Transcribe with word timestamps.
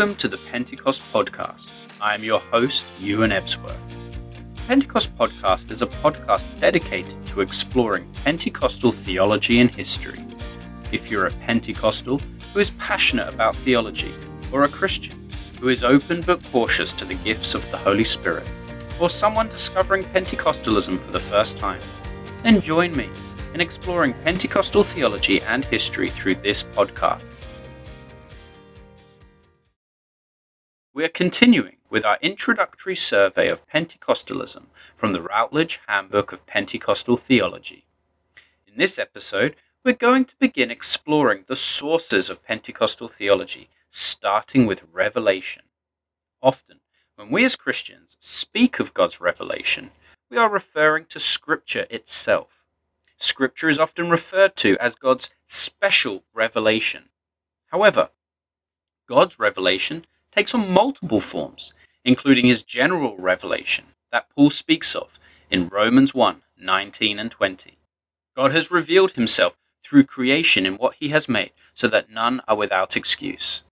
Welcome 0.00 0.16
to 0.16 0.28
the 0.28 0.38
Pentecost 0.50 1.02
Podcast. 1.12 1.66
I 2.00 2.14
am 2.14 2.24
your 2.24 2.40
host, 2.40 2.86
Ewan 2.98 3.32
Ebsworth. 3.32 3.76
Pentecost 4.66 5.14
Podcast 5.14 5.70
is 5.70 5.82
a 5.82 5.86
podcast 5.86 6.46
dedicated 6.58 7.14
to 7.26 7.42
exploring 7.42 8.10
Pentecostal 8.24 8.92
theology 8.92 9.60
and 9.60 9.70
history. 9.70 10.24
If 10.90 11.10
you're 11.10 11.26
a 11.26 11.30
Pentecostal 11.44 12.18
who 12.54 12.60
is 12.60 12.70
passionate 12.78 13.28
about 13.28 13.54
theology, 13.56 14.14
or 14.50 14.64
a 14.64 14.70
Christian 14.70 15.30
who 15.60 15.68
is 15.68 15.84
open 15.84 16.22
but 16.22 16.42
cautious 16.50 16.94
to 16.94 17.04
the 17.04 17.16
gifts 17.16 17.52
of 17.52 17.70
the 17.70 17.76
Holy 17.76 18.04
Spirit, 18.04 18.48
or 18.98 19.10
someone 19.10 19.48
discovering 19.48 20.04
Pentecostalism 20.04 20.98
for 21.04 21.12
the 21.12 21.20
first 21.20 21.58
time, 21.58 21.82
then 22.42 22.62
join 22.62 22.96
me 22.96 23.10
in 23.52 23.60
exploring 23.60 24.14
Pentecostal 24.24 24.82
theology 24.82 25.42
and 25.42 25.66
history 25.66 26.08
through 26.08 26.36
this 26.36 26.64
podcast. 26.74 27.20
We 30.92 31.04
are 31.04 31.08
continuing 31.08 31.76
with 31.88 32.04
our 32.04 32.18
introductory 32.20 32.96
survey 32.96 33.48
of 33.48 33.64
Pentecostalism 33.68 34.64
from 34.96 35.12
the 35.12 35.22
Routledge 35.22 35.78
Handbook 35.86 36.32
of 36.32 36.44
Pentecostal 36.46 37.16
Theology. 37.16 37.84
In 38.66 38.76
this 38.76 38.98
episode, 38.98 39.54
we're 39.84 39.94
going 39.94 40.24
to 40.24 40.34
begin 40.40 40.68
exploring 40.68 41.44
the 41.46 41.54
sources 41.54 42.28
of 42.28 42.42
Pentecostal 42.42 43.06
theology, 43.06 43.70
starting 43.92 44.66
with 44.66 44.82
revelation. 44.92 45.62
Often, 46.42 46.80
when 47.14 47.30
we 47.30 47.44
as 47.44 47.54
Christians 47.54 48.16
speak 48.18 48.80
of 48.80 48.92
God's 48.92 49.20
revelation, 49.20 49.92
we 50.28 50.38
are 50.38 50.50
referring 50.50 51.04
to 51.10 51.20
Scripture 51.20 51.86
itself. 51.88 52.64
Scripture 53.16 53.68
is 53.68 53.78
often 53.78 54.10
referred 54.10 54.56
to 54.56 54.76
as 54.78 54.96
God's 54.96 55.30
special 55.46 56.24
revelation. 56.34 57.10
However, 57.66 58.10
God's 59.06 59.38
revelation 59.38 60.04
takes 60.32 60.54
on 60.54 60.72
multiple 60.72 61.20
forms, 61.20 61.72
including 62.04 62.46
his 62.46 62.62
general 62.62 63.16
revelation 63.16 63.86
that 64.12 64.28
Paul 64.30 64.50
speaks 64.50 64.94
of 64.94 65.18
in 65.50 65.68
Romans 65.68 66.14
1 66.14 66.42
19 66.58 67.18
and 67.18 67.30
20. 67.30 67.78
God 68.36 68.52
has 68.52 68.70
revealed 68.70 69.12
himself 69.12 69.56
through 69.84 70.04
creation 70.04 70.66
in 70.66 70.76
what 70.76 70.96
he 70.96 71.08
has 71.08 71.28
made, 71.28 71.52
so 71.74 71.88
that 71.88 72.10
none 72.10 72.40
are 72.46 72.56
without 72.56 72.96
excuse. 72.96 73.62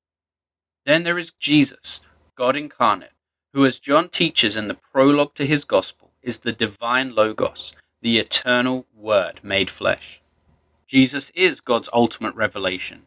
Then 0.86 1.02
there 1.02 1.18
is 1.18 1.32
Jesus, 1.38 2.00
God 2.34 2.56
incarnate, 2.56 3.12
who, 3.52 3.66
as 3.66 3.78
John 3.78 4.08
teaches 4.08 4.56
in 4.56 4.68
the 4.68 4.74
prologue 4.74 5.34
to 5.34 5.46
his 5.46 5.64
gospel, 5.64 6.12
is 6.22 6.38
the 6.38 6.52
divine 6.52 7.14
Logos, 7.14 7.72
the 8.00 8.18
eternal 8.18 8.86
Word 8.94 9.40
made 9.42 9.70
flesh. 9.70 10.20
Jesus 10.86 11.30
is 11.34 11.60
God's 11.60 11.88
ultimate 11.92 12.34
revelation. 12.34 13.06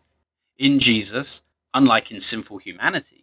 In 0.58 0.80
Jesus, 0.80 1.41
unlike 1.73 2.11
in 2.11 2.19
sinful 2.19 2.59
humanity, 2.59 3.20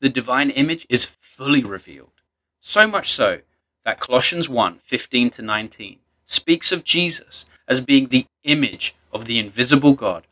the 0.00 0.08
divine 0.08 0.50
image 0.50 0.86
is 0.88 1.04
fully 1.04 1.62
revealed. 1.62 2.12
So 2.60 2.86
much 2.86 3.12
so 3.12 3.40
that 3.84 4.00
Colossians 4.00 4.48
1 4.48 4.78
15 4.78 5.30
to 5.30 5.42
19 5.42 5.98
speaks 6.24 6.72
of 6.72 6.84
Jesus 6.84 7.46
as 7.68 7.80
being 7.80 8.08
the 8.08 8.26
image 8.44 8.94
of 9.12 9.24
the 9.24 9.38
invisible 9.38 9.94
God, 9.94 10.26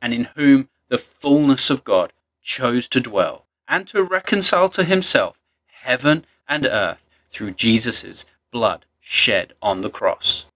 and 0.00 0.14
in 0.14 0.24
whom 0.36 0.68
the 0.88 0.98
fullness 0.98 1.70
of 1.70 1.84
God 1.84 2.12
chose 2.42 2.88
to 2.88 3.00
dwell, 3.00 3.46
and 3.68 3.86
to 3.88 4.02
reconcile 4.02 4.68
to 4.70 4.84
himself 4.84 5.38
heaven 5.66 6.24
and 6.48 6.66
earth 6.66 7.06
through 7.30 7.52
Jesus' 7.52 8.26
blood 8.50 8.84
shed 9.00 9.52
on 9.62 9.80
the 9.80 9.90
cross. 9.90 10.46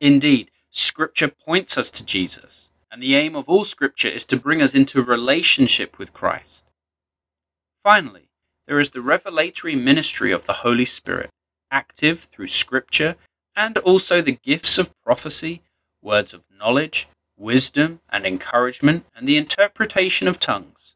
Indeed, 0.00 0.50
Scripture 0.70 1.28
points 1.28 1.76
us 1.76 1.90
to 1.90 2.04
Jesus, 2.04 2.70
and 2.90 3.02
the 3.02 3.14
aim 3.16 3.34
of 3.34 3.48
all 3.48 3.64
Scripture 3.64 4.08
is 4.08 4.24
to 4.26 4.36
bring 4.36 4.62
us 4.62 4.74
into 4.74 5.02
relationship 5.02 5.98
with 5.98 6.12
Christ. 6.12 6.62
Finally, 7.82 8.28
there 8.66 8.80
is 8.80 8.90
the 8.90 9.00
revelatory 9.00 9.76
ministry 9.76 10.32
of 10.32 10.46
the 10.46 10.52
Holy 10.64 10.84
Spirit, 10.84 11.30
active 11.70 12.28
through 12.32 12.48
Scripture 12.48 13.16
and 13.54 13.78
also 13.78 14.20
the 14.20 14.38
gifts 14.42 14.78
of 14.78 14.92
prophecy, 15.02 15.62
words 16.02 16.32
of 16.32 16.44
knowledge, 16.50 17.08
wisdom 17.36 18.00
and 18.10 18.26
encouragement, 18.26 19.06
and 19.14 19.26
the 19.26 19.36
interpretation 19.36 20.28
of 20.28 20.38
tongues. 20.38 20.94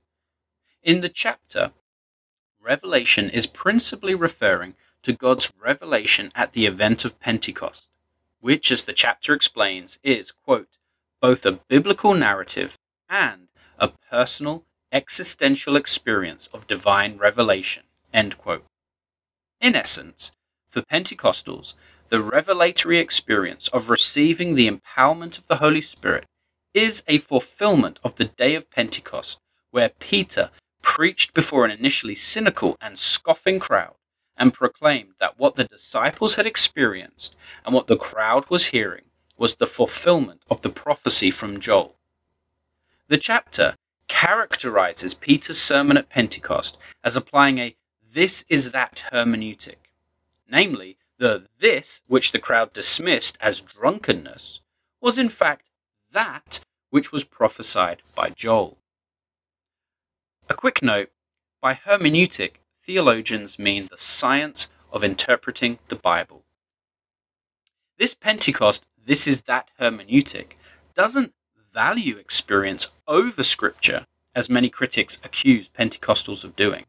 In 0.83 1.01
the 1.01 1.09
chapter, 1.09 1.73
Revelation 2.61 3.29
is 3.29 3.49
principally 3.49 4.15
referring 4.15 4.77
to 5.03 5.13
God's 5.13 5.53
revelation 5.59 6.31
at 6.35 6.53
the 6.53 6.67
event 6.67 7.05
of 7.05 7.19
Pentecost, 7.19 7.89
which, 8.41 8.71
as 8.71 8.85
the 8.85 8.93
chapter 8.93 9.35
explains, 9.35 9.99
is, 10.05 10.31
quote, 10.31 10.79
both 11.21 11.45
a 11.45 11.53
biblical 11.53 12.15
narrative 12.15 12.79
and 13.09 13.49
a 13.79 13.89
personal 13.89 14.65
existential 14.93 15.75
experience 15.77 16.49
of 16.53 16.67
divine 16.67 17.17
revelation. 17.17 17.83
In 18.13 18.35
essence, 19.63 20.33
for 20.69 20.83
Pentecostals, 20.83 21.75
the 22.11 22.21
revelatory 22.21 22.99
experience 22.99 23.69
of 23.69 23.89
receiving 23.89 24.55
the 24.55 24.71
empowerment 24.71 25.39
of 25.39 25.47
the 25.49 25.57
Holy 25.57 25.81
Spirit 25.81 26.27
is 26.75 27.03
a 27.09 27.19
fulfillment 27.19 27.99
of 28.05 28.17
the 28.17 28.27
day 28.27 28.55
of 28.55 28.71
Pentecost, 28.71 29.39
where 29.71 29.89
Peter 29.99 30.51
preached 30.83 31.33
before 31.33 31.65
an 31.65 31.71
initially 31.71 32.15
cynical 32.15 32.77
and 32.81 32.99
scoffing 32.99 33.59
crowd 33.59 33.95
and 34.37 34.53
proclaimed 34.53 35.15
that 35.21 35.39
what 35.39 35.55
the 35.57 35.65
disciples 35.65 36.35
had 36.35 36.47
experienced 36.47 37.35
and 37.65 37.75
what 37.75 37.87
the 37.87 37.97
crowd 37.97 38.49
was 38.51 38.67
hearing 38.67 39.05
was 39.37 39.55
the 39.55 39.67
fulfillment 39.67 40.43
of 40.51 40.61
the 40.63 40.71
prophecy 40.71 41.31
from 41.31 41.61
Joel. 41.61 41.97
The 43.09 43.19
chapter 43.19 43.75
characterizes 44.13 45.15
Peter's 45.15 45.59
sermon 45.59 45.97
at 45.97 46.11
Pentecost 46.11 46.77
as 47.03 47.17
applying 47.17 47.57
a 47.59 47.75
this 48.13 48.45
is 48.51 48.71
that 48.73 49.05
hermeneutic. 49.11 49.89
Namely, 50.47 50.99
the 51.17 51.47
this 51.59 52.03
which 52.09 52.31
the 52.31 52.39
crowd 52.39 52.75
dismissed 52.75 53.39
as 53.41 53.63
drunkenness 53.63 54.61
was 55.01 55.17
in 55.17 55.31
fact 55.31 55.71
that 56.13 56.61
which 56.91 57.11
was 57.11 57.25
prophesied 57.25 58.03
by 58.15 58.29
Joel. 58.29 58.77
A 60.51 60.55
quick 60.55 60.83
note 60.83 61.11
by 61.63 61.73
hermeneutic, 61.73 62.57
theologians 62.83 63.59
mean 63.59 63.87
the 63.87 63.97
science 63.97 64.69
of 64.93 65.03
interpreting 65.03 65.79
the 65.89 65.97
Bible. 65.97 66.43
This 67.97 68.15
Pentecost, 68.15 68.85
this 69.03 69.27
is 69.27 69.41
that 69.43 69.71
hermeneutic, 69.81 70.53
doesn't 70.95 71.33
value 71.73 72.17
experience 72.17 72.89
over 73.09 73.43
Scripture, 73.43 74.07
as 74.35 74.51
many 74.51 74.69
critics 74.69 75.19
accuse 75.25 75.69
Pentecostals 75.69 76.45
of 76.45 76.57
doing. 76.57 76.85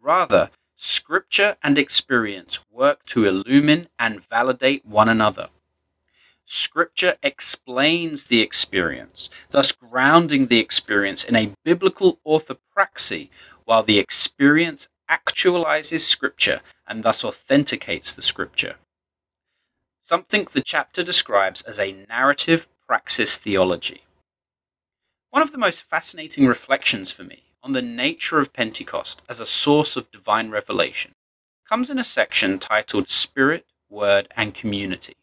Rather, 0.00 0.50
Scripture 0.76 1.56
and 1.62 1.78
experience 1.78 2.58
work 2.70 3.04
to 3.06 3.24
illumine 3.24 3.86
and 3.98 4.26
validate 4.28 4.84
one 4.84 5.08
another. 5.08 5.48
Scripture 6.44 7.16
explains 7.22 8.26
the 8.26 8.40
experience, 8.40 9.30
thus 9.50 9.72
grounding 9.72 10.48
the 10.48 10.58
experience 10.58 11.24
in 11.24 11.36
a 11.36 11.52
biblical 11.64 12.18
orthopraxy, 12.26 13.28
while 13.64 13.82
the 13.82 13.98
experience 13.98 14.88
actualizes 15.08 16.00
Scripture 16.00 16.60
and 16.86 17.02
thus 17.02 17.24
authenticates 17.24 18.12
the 18.12 18.22
Scripture. 18.22 18.76
Something 20.02 20.46
the 20.52 20.62
chapter 20.62 21.02
describes 21.02 21.62
as 21.62 21.78
a 21.78 21.92
narrative 22.08 22.66
praxis 22.86 23.36
theology. 23.38 24.02
One 25.32 25.40
of 25.40 25.50
the 25.50 25.56
most 25.56 25.80
fascinating 25.84 26.46
reflections 26.46 27.10
for 27.10 27.24
me 27.24 27.44
on 27.62 27.72
the 27.72 27.80
nature 27.80 28.38
of 28.38 28.52
Pentecost 28.52 29.22
as 29.30 29.40
a 29.40 29.46
source 29.46 29.96
of 29.96 30.10
divine 30.10 30.50
revelation 30.50 31.14
comes 31.66 31.88
in 31.88 31.98
a 31.98 32.04
section 32.04 32.58
titled 32.58 33.08
Spirit, 33.08 33.64
Word, 33.88 34.28
and 34.36 34.52
Community. 34.54 35.16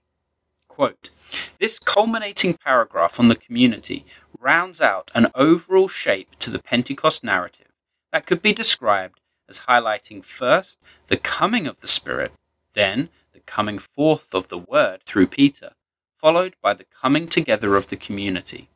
Quote, 0.68 1.12
this 1.60 1.78
culminating 1.78 2.56
paragraph 2.56 3.20
on 3.20 3.28
the 3.28 3.36
community 3.36 4.04
rounds 4.40 4.82
out 4.82 5.12
an 5.14 5.28
overall 5.36 5.88
shape 5.88 6.40
to 6.40 6.50
the 6.50 6.58
Pentecost 6.58 7.24
narrative 7.24 7.68
that 8.12 8.26
could 8.26 8.42
be 8.42 8.52
described 8.52 9.20
as 9.48 9.60
highlighting 9.60 10.24
first 10.24 10.80
the 11.06 11.18
coming 11.18 11.68
of 11.68 11.82
the 11.82 11.88
Spirit, 11.88 12.32
then 12.74 13.10
the 13.32 13.42
coming 13.42 13.78
forth 13.78 14.34
of 14.34 14.48
the 14.48 14.58
Word 14.58 15.04
through 15.04 15.28
Peter, 15.28 15.74
followed 16.18 16.56
by 16.64 16.74
the 16.74 16.86
coming 16.86 17.28
together 17.28 17.76
of 17.76 17.86
the 17.88 17.96
community. 17.96 18.70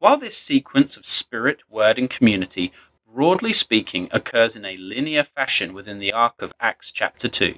While 0.00 0.16
this 0.18 0.36
sequence 0.36 0.96
of 0.96 1.06
spirit, 1.06 1.60
word, 1.70 2.00
and 2.00 2.10
community, 2.10 2.72
broadly 3.06 3.52
speaking, 3.52 4.08
occurs 4.10 4.56
in 4.56 4.64
a 4.64 4.76
linear 4.76 5.22
fashion 5.22 5.72
within 5.72 6.00
the 6.00 6.12
arc 6.12 6.42
of 6.42 6.52
Acts 6.58 6.90
chapter 6.90 7.28
2, 7.28 7.54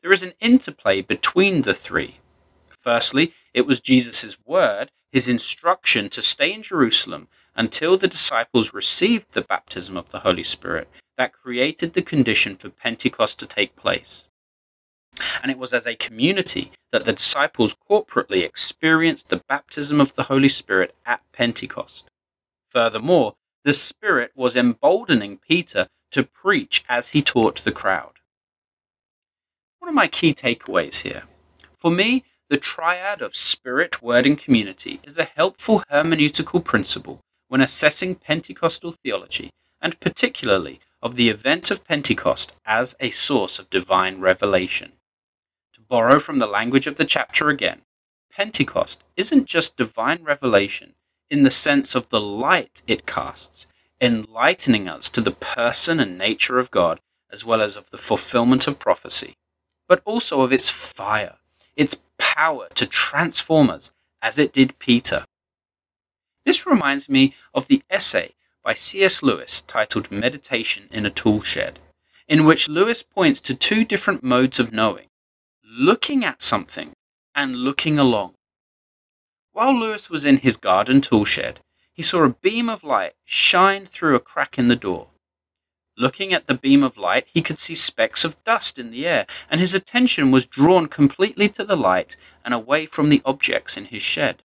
there 0.00 0.14
is 0.14 0.22
an 0.22 0.32
interplay 0.40 1.02
between 1.02 1.60
the 1.60 1.74
three. 1.74 2.20
Firstly, 2.70 3.34
it 3.52 3.66
was 3.66 3.80
Jesus' 3.80 4.38
word, 4.46 4.90
his 5.12 5.28
instruction 5.28 6.08
to 6.08 6.22
stay 6.22 6.50
in 6.54 6.62
Jerusalem 6.62 7.28
until 7.54 7.98
the 7.98 8.08
disciples 8.08 8.72
received 8.72 9.32
the 9.32 9.42
baptism 9.42 9.94
of 9.94 10.08
the 10.08 10.20
Holy 10.20 10.42
Spirit, 10.42 10.88
that 11.18 11.34
created 11.34 11.92
the 11.92 12.00
condition 12.00 12.56
for 12.56 12.70
Pentecost 12.70 13.38
to 13.40 13.46
take 13.46 13.76
place. 13.76 14.24
And 15.42 15.50
it 15.50 15.58
was 15.58 15.72
as 15.72 15.86
a 15.86 15.94
community 15.94 16.72
that 16.90 17.04
the 17.04 17.12
disciples 17.12 17.74
corporately 17.88 18.42
experienced 18.42 19.28
the 19.28 19.42
baptism 19.48 20.00
of 20.00 20.14
the 20.14 20.24
Holy 20.24 20.48
Spirit 20.48 20.94
at 21.04 21.20
Pentecost. 21.32 22.04
Furthermore, 22.70 23.34
the 23.64 23.74
Spirit 23.74 24.32
was 24.34 24.56
emboldening 24.56 25.38
Peter 25.38 25.88
to 26.12 26.22
preach 26.22 26.84
as 26.88 27.10
he 27.10 27.22
taught 27.22 27.64
the 27.64 27.72
crowd. 27.72 28.12
What 29.78 29.88
are 29.88 29.92
my 29.92 30.06
key 30.06 30.32
takeaways 30.32 31.02
here? 31.02 31.24
For 31.76 31.90
me, 31.90 32.24
the 32.48 32.56
triad 32.56 33.20
of 33.20 33.34
spirit, 33.34 34.02
word, 34.02 34.26
and 34.26 34.38
community 34.38 35.00
is 35.02 35.18
a 35.18 35.24
helpful 35.24 35.82
hermeneutical 35.90 36.64
principle 36.64 37.20
when 37.48 37.60
assessing 37.60 38.14
Pentecostal 38.14 38.92
theology, 38.92 39.50
and 39.80 39.98
particularly 40.00 40.80
of 41.02 41.16
the 41.16 41.28
event 41.28 41.70
of 41.70 41.84
Pentecost 41.84 42.52
as 42.64 42.94
a 43.00 43.10
source 43.10 43.58
of 43.58 43.70
divine 43.70 44.20
revelation. 44.20 44.92
Borrow 45.88 46.18
from 46.18 46.38
the 46.38 46.46
language 46.46 46.86
of 46.86 46.96
the 46.96 47.04
chapter 47.04 47.50
again, 47.50 47.82
Pentecost 48.30 49.04
isn't 49.16 49.44
just 49.44 49.76
divine 49.76 50.24
revelation 50.24 50.94
in 51.28 51.42
the 51.42 51.50
sense 51.50 51.94
of 51.94 52.08
the 52.08 52.20
light 52.20 52.82
it 52.86 53.06
casts, 53.06 53.66
enlightening 54.00 54.88
us 54.88 55.10
to 55.10 55.20
the 55.20 55.32
person 55.32 56.00
and 56.00 56.16
nature 56.16 56.58
of 56.58 56.70
God, 56.70 57.00
as 57.30 57.44
well 57.44 57.60
as 57.60 57.76
of 57.76 57.90
the 57.90 57.98
fulfillment 57.98 58.66
of 58.66 58.78
prophecy, 58.78 59.36
but 59.86 60.00
also 60.04 60.40
of 60.40 60.52
its 60.52 60.70
fire, 60.70 61.36
its 61.76 61.96
power 62.18 62.68
to 62.76 62.86
transform 62.86 63.68
us, 63.68 63.90
as 64.22 64.38
it 64.38 64.52
did 64.52 64.78
Peter. 64.78 65.26
This 66.44 66.66
reminds 66.66 67.08
me 67.08 67.34
of 67.52 67.66
the 67.68 67.82
essay 67.90 68.34
by 68.62 68.74
C.S. 68.74 69.22
Lewis 69.22 69.60
titled 69.66 70.10
Meditation 70.10 70.88
in 70.90 71.04
a 71.04 71.10
Toolshed, 71.10 71.78
in 72.26 72.44
which 72.44 72.68
Lewis 72.68 73.02
points 73.02 73.40
to 73.42 73.54
two 73.54 73.84
different 73.84 74.22
modes 74.22 74.58
of 74.58 74.72
knowing 74.72 75.08
looking 75.76 76.24
at 76.24 76.40
something 76.40 76.92
and 77.34 77.56
looking 77.56 77.98
along. 77.98 78.32
While 79.50 79.76
Lewis 79.76 80.08
was 80.08 80.24
in 80.24 80.36
his 80.36 80.56
garden 80.56 81.00
tool 81.00 81.24
shed, 81.24 81.58
he 81.92 82.02
saw 82.02 82.22
a 82.22 82.28
beam 82.28 82.68
of 82.68 82.84
light 82.84 83.14
shine 83.24 83.84
through 83.84 84.14
a 84.14 84.20
crack 84.20 84.56
in 84.56 84.68
the 84.68 84.76
door. 84.76 85.08
Looking 85.96 86.32
at 86.32 86.46
the 86.46 86.54
beam 86.54 86.84
of 86.84 86.96
light, 86.96 87.26
he 87.32 87.42
could 87.42 87.58
see 87.58 87.74
specks 87.74 88.24
of 88.24 88.42
dust 88.44 88.78
in 88.78 88.90
the 88.90 89.04
air, 89.04 89.26
and 89.50 89.60
his 89.60 89.74
attention 89.74 90.30
was 90.30 90.46
drawn 90.46 90.86
completely 90.86 91.48
to 91.50 91.64
the 91.64 91.76
light 91.76 92.16
and 92.44 92.54
away 92.54 92.86
from 92.86 93.08
the 93.08 93.22
objects 93.24 93.76
in 93.76 93.86
his 93.86 94.02
shed. 94.02 94.44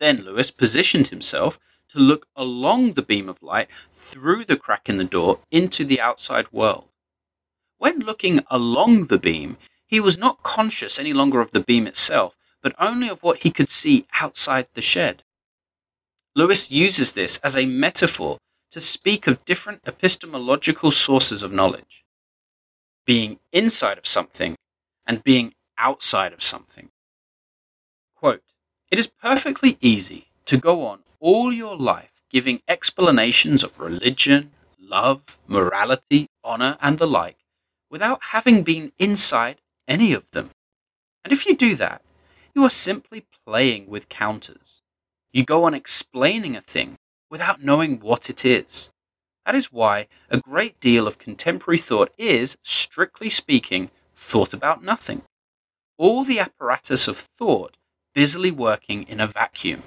Then 0.00 0.22
Lewis 0.22 0.50
positioned 0.50 1.08
himself 1.08 1.60
to 1.90 1.98
look 1.98 2.26
along 2.34 2.94
the 2.94 3.02
beam 3.02 3.28
of 3.28 3.42
light 3.42 3.68
through 3.94 4.46
the 4.46 4.56
crack 4.56 4.88
in 4.88 4.96
the 4.96 5.04
door 5.04 5.40
into 5.50 5.84
the 5.84 6.00
outside 6.00 6.50
world. 6.50 6.88
When 7.76 7.98
looking 7.98 8.40
along 8.50 9.08
the 9.08 9.18
beam, 9.18 9.58
he 9.92 10.00
was 10.00 10.16
not 10.16 10.42
conscious 10.42 10.98
any 10.98 11.12
longer 11.12 11.38
of 11.38 11.50
the 11.50 11.60
beam 11.60 11.86
itself, 11.86 12.34
but 12.62 12.74
only 12.78 13.10
of 13.10 13.22
what 13.22 13.42
he 13.42 13.50
could 13.50 13.68
see 13.68 14.06
outside 14.14 14.66
the 14.72 14.80
shed. 14.80 15.22
Lewis 16.34 16.70
uses 16.70 17.12
this 17.12 17.36
as 17.44 17.54
a 17.54 17.66
metaphor 17.66 18.38
to 18.70 18.80
speak 18.80 19.26
of 19.26 19.44
different 19.44 19.82
epistemological 19.86 20.90
sources 20.90 21.42
of 21.42 21.52
knowledge 21.52 22.06
being 23.04 23.38
inside 23.52 23.98
of 23.98 24.06
something 24.06 24.56
and 25.06 25.22
being 25.24 25.52
outside 25.76 26.32
of 26.32 26.42
something. 26.42 26.88
Quote, 28.16 28.44
it 28.90 28.98
is 28.98 29.06
perfectly 29.06 29.76
easy 29.82 30.28
to 30.46 30.56
go 30.56 30.86
on 30.86 31.00
all 31.20 31.52
your 31.52 31.76
life 31.76 32.22
giving 32.30 32.62
explanations 32.66 33.62
of 33.62 33.78
religion, 33.78 34.52
love, 34.80 35.36
morality, 35.46 36.28
honor, 36.42 36.78
and 36.80 36.96
the 36.96 37.06
like 37.06 37.36
without 37.90 38.22
having 38.22 38.62
been 38.62 38.90
inside 38.98 39.60
any 39.88 40.12
of 40.12 40.30
them. 40.30 40.50
And 41.24 41.32
if 41.32 41.46
you 41.46 41.56
do 41.56 41.74
that, 41.76 42.02
you 42.54 42.64
are 42.64 42.70
simply 42.70 43.26
playing 43.46 43.88
with 43.88 44.08
counters. 44.08 44.82
You 45.32 45.44
go 45.44 45.64
on 45.64 45.74
explaining 45.74 46.56
a 46.56 46.60
thing 46.60 46.98
without 47.30 47.62
knowing 47.62 48.00
what 48.00 48.28
it 48.28 48.44
is. 48.44 48.90
That 49.46 49.54
is 49.54 49.72
why 49.72 50.08
a 50.30 50.38
great 50.38 50.78
deal 50.80 51.06
of 51.06 51.18
contemporary 51.18 51.78
thought 51.78 52.12
is, 52.18 52.56
strictly 52.62 53.30
speaking, 53.30 53.90
thought 54.14 54.52
about 54.52 54.84
nothing. 54.84 55.22
All 55.96 56.24
the 56.24 56.38
apparatus 56.38 57.08
of 57.08 57.28
thought 57.38 57.76
busily 58.14 58.50
working 58.50 59.04
in 59.04 59.20
a 59.20 59.26
vacuum. 59.26 59.82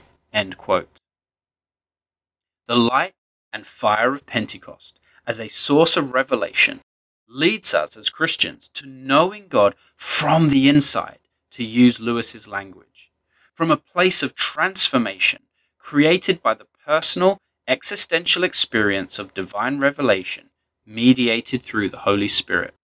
The 2.68 2.76
light 2.76 3.14
and 3.54 3.68
fire 3.68 4.12
of 4.12 4.26
Pentecost 4.26 5.00
as 5.28 5.40
a 5.40 5.48
source 5.48 5.96
of 5.96 6.14
revelation 6.14 6.82
leads 7.28 7.74
us 7.74 7.98
as 7.98 8.10
Christians 8.10 8.70
to 8.74 8.86
knowing 8.86 9.48
God 9.48 9.76
from 9.96 10.50
the 10.50 10.70
inside, 10.70 11.20
to 11.52 11.64
use 11.64 12.00
Lewis's 12.00 12.48
language, 12.48 13.12
from 13.54 13.72
a 13.72 13.78
place 13.78 14.22
of 14.22 14.36
transformation 14.36 15.44
created 15.78 16.42
by 16.42 16.54
the 16.54 16.68
personal 16.86 17.40
existential 17.68 18.44
experience 18.44 19.18
of 19.18 19.34
divine 19.34 19.80
revelation 19.80 20.50
mediated 20.86 21.62
through 21.62 21.90
the 21.90 22.00
Holy 22.00 22.28
Spirit. 22.28 22.76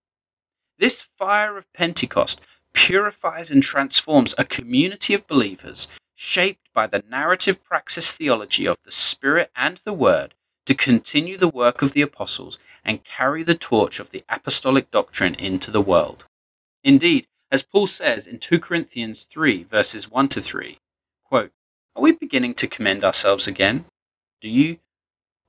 This 0.77 1.01
fire 1.17 1.57
of 1.57 1.71
Pentecost 1.73 2.41
purifies 2.73 3.51
and 3.51 3.61
transforms 3.61 4.33
a 4.37 4.45
community 4.45 5.13
of 5.13 5.27
believers 5.27 5.87
shaped 6.15 6.67
by 6.73 6.87
the 6.87 7.03
narrative 7.09 7.63
praxis 7.63 8.11
theology 8.11 8.65
of 8.65 8.77
the 8.83 8.91
Spirit 8.91 9.51
and 9.55 9.77
the 9.77 9.93
Word 9.93 10.33
to 10.65 10.75
continue 10.75 11.37
the 11.37 11.47
work 11.47 11.81
of 11.81 11.93
the 11.93 12.01
apostles 12.01 12.59
and 12.83 13.03
carry 13.03 13.43
the 13.43 13.55
torch 13.55 13.99
of 13.99 14.11
the 14.11 14.23
apostolic 14.29 14.91
doctrine 14.91 15.35
into 15.35 15.71
the 15.71 15.81
world. 15.81 16.25
Indeed, 16.83 17.27
as 17.51 17.63
Paul 17.63 17.87
says 17.87 18.27
in 18.27 18.39
2 18.39 18.59
Corinthians 18.59 19.23
3, 19.23 19.63
verses 19.63 20.09
1 20.09 20.29
to 20.29 20.41
3, 20.41 20.77
quote, 21.25 21.51
are 21.95 22.01
we 22.01 22.13
beginning 22.13 22.53
to 22.55 22.67
commend 22.67 23.03
ourselves 23.03 23.47
again? 23.47 23.85
Do 24.39 24.47
you, 24.47 24.79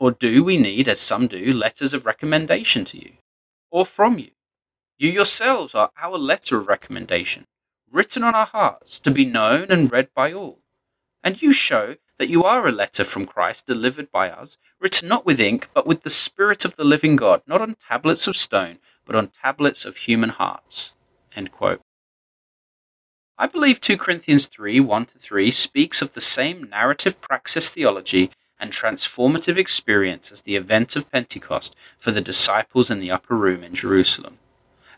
or 0.00 0.11
do 0.11 0.43
we 0.43 0.59
need, 0.59 0.88
as 0.88 0.99
some 0.99 1.29
do, 1.29 1.53
letters 1.53 1.94
of 1.94 2.05
recommendation 2.05 2.85
to 2.87 2.99
you, 2.99 3.12
or 3.70 3.87
from 3.87 4.19
you? 4.19 4.31
You 4.99 5.11
yourselves 5.11 5.75
are 5.75 5.91
our 5.97 6.19
letter 6.19 6.58
of 6.58 6.67
recommendation, 6.67 7.44
written 7.91 8.25
on 8.25 8.35
our 8.35 8.47
hearts, 8.47 8.99
to 9.00 9.11
be 9.11 9.25
known 9.25 9.70
and 9.70 9.91
read 9.91 10.12
by 10.15 10.32
all. 10.32 10.58
And 11.23 11.41
you 11.41 11.53
show 11.53 11.97
that 12.19 12.29
you 12.29 12.44
are 12.44 12.67
a 12.67 12.73
letter 12.73 13.05
from 13.05 13.26
Christ 13.26 13.67
delivered 13.67 14.10
by 14.10 14.31
us, 14.31 14.58
written 14.79 15.08
not 15.08 15.27
with 15.27 15.41
ink, 15.41 15.69
but 15.75 15.87
with 15.87 16.03
the 16.03 16.10
Spirit 16.10 16.65
of 16.65 16.77
the 16.77 16.84
living 16.84 17.17
God, 17.17 17.43
not 17.46 17.60
on 17.60 17.75
tablets 17.75 18.27
of 18.27 18.37
stone, 18.37 18.79
but 19.05 19.17
on 19.17 19.29
tablets 19.29 19.84
of 19.84 19.96
human 19.96 20.31
hearts. 20.31 20.93
I 23.39 23.46
believe 23.46 23.81
2 23.81 23.96
Corinthians 23.96 24.46
3 24.46 24.79
1 24.81 25.06
to 25.06 25.19
3 25.19 25.51
speaks 25.51 26.03
of 26.03 26.13
the 26.13 26.20
same 26.20 26.65
narrative 26.65 27.20
praxis 27.20 27.70
theology 27.70 28.31
and 28.60 28.70
transformative 28.70 29.56
experience 29.56 30.31
as 30.31 30.43
the 30.43 30.55
event 30.55 30.94
of 30.94 31.10
Pentecost 31.10 31.75
for 31.98 32.13
the 32.13 32.20
disciples 32.20 32.91
in 32.91 33.01
the 33.01 33.10
upper 33.10 33.34
room 33.34 33.65
in 33.65 33.75
Jerusalem. 33.75 34.39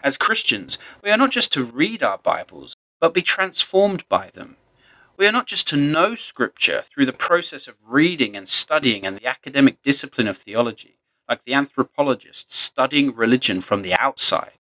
As 0.02 0.18
Christians, 0.18 0.76
we 1.02 1.10
are 1.10 1.16
not 1.16 1.30
just 1.30 1.52
to 1.52 1.64
read 1.64 2.02
our 2.02 2.18
Bibles, 2.18 2.76
but 3.00 3.14
be 3.14 3.22
transformed 3.22 4.06
by 4.10 4.28
them. 4.34 4.56
We 5.16 5.26
are 5.26 5.32
not 5.32 5.46
just 5.46 5.68
to 5.68 5.76
know 5.76 6.14
Scripture 6.14 6.82
through 6.82 7.06
the 7.06 7.12
process 7.12 7.68
of 7.68 7.76
reading 7.86 8.36
and 8.36 8.48
studying 8.48 9.06
and 9.06 9.16
the 9.16 9.26
academic 9.26 9.82
discipline 9.82 10.26
of 10.26 10.38
theology, 10.38 10.98
like 11.28 11.44
the 11.44 11.54
anthropologists 11.54 12.56
studying 12.56 13.14
religion 13.14 13.60
from 13.60 13.82
the 13.82 13.94
outside, 13.94 14.58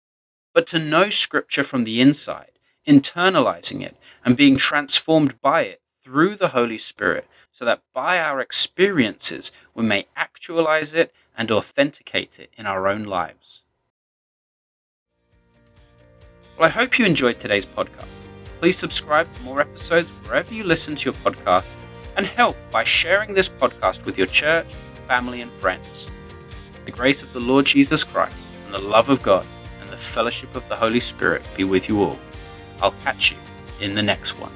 but 0.53 0.67
to 0.69 0.79
know 0.79 1.11
Scripture 1.11 1.65
from 1.65 1.85
the 1.85 2.01
inside 2.01 2.53
internalizing 2.87 3.83
it, 3.83 3.97
and 4.25 4.37
being 4.37 4.57
transformed 4.57 5.41
by 5.41 5.63
it 5.63 5.81
through 6.05 6.37
the 6.37 6.49
Holy 6.49 6.79
Spirit, 6.79 7.27
so 7.53 7.65
that 7.65 7.83
by 7.95 8.19
our 8.19 8.41
experiences 8.41 9.53
we 9.75 9.85
may 9.85 10.07
actualize 10.17 10.95
it 10.95 11.13
and 11.37 11.51
authenticate 11.51 12.33
it 12.39 12.51
in 12.57 12.67
our 12.67 12.89
own 12.89 13.05
lives. 13.05 13.63
Well, 16.59 16.67
I 16.67 16.71
hope 16.71 16.99
you 16.99 17.05
enjoyed 17.05 17.39
today's 17.39 17.67
podcast. 17.67 18.07
Please 18.63 18.79
subscribe 18.79 19.27
to 19.35 19.43
more 19.43 19.61
episodes 19.61 20.11
wherever 20.23 20.55
you 20.55 20.63
listen 20.63 20.95
to 20.95 21.07
your 21.07 21.15
podcast 21.15 21.65
and 22.17 22.25
help 22.25 22.57
by 22.71 22.85
sharing 22.85 23.35
this 23.35 23.49
podcast 23.49 24.05
with 24.05 24.17
your 24.17 24.29
church, 24.29 24.69
family, 25.09 25.41
and 25.41 25.51
friends. 25.55 26.09
The 26.85 26.93
grace 26.93 27.23
of 27.23 27.33
the 27.33 27.41
Lord 27.41 27.67
Jesus 27.67 28.05
Christ 28.05 28.37
and 28.65 28.73
the 28.73 28.79
love 28.79 29.09
of 29.09 29.21
God 29.21 29.45
and 29.81 29.91
the 29.91 29.97
fellowship 29.97 30.55
of 30.55 30.63
the 30.69 30.77
Holy 30.77 31.01
Spirit 31.01 31.43
be 31.57 31.65
with 31.65 31.89
you 31.89 32.05
all. 32.05 32.21
I'll 32.81 32.95
catch 33.03 33.33
you 33.33 33.39
in 33.81 33.97
the 33.97 34.03
next 34.03 34.39
one. 34.39 34.55